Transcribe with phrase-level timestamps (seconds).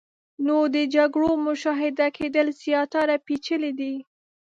[0.45, 3.95] نو د جګړو مشاهده کېدل زیاتره پیچلې دي.